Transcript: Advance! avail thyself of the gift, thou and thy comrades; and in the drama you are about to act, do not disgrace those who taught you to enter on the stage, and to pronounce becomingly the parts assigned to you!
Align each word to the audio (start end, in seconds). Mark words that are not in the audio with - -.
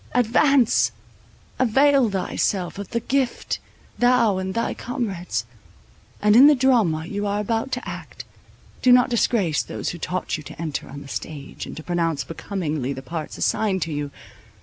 Advance! 0.15 0.91
avail 1.59 2.09
thyself 2.09 2.79
of 2.79 2.89
the 2.89 3.01
gift, 3.01 3.59
thou 3.99 4.39
and 4.39 4.55
thy 4.55 4.73
comrades; 4.73 5.45
and 6.23 6.35
in 6.35 6.47
the 6.47 6.55
drama 6.55 7.05
you 7.05 7.27
are 7.27 7.39
about 7.39 7.71
to 7.73 7.87
act, 7.87 8.25
do 8.81 8.91
not 8.91 9.11
disgrace 9.11 9.61
those 9.61 9.89
who 9.89 9.99
taught 9.99 10.37
you 10.37 10.41
to 10.43 10.59
enter 10.59 10.89
on 10.89 11.03
the 11.03 11.07
stage, 11.07 11.67
and 11.67 11.77
to 11.77 11.83
pronounce 11.83 12.23
becomingly 12.23 12.93
the 12.93 13.03
parts 13.03 13.37
assigned 13.37 13.83
to 13.83 13.93
you! 13.93 14.09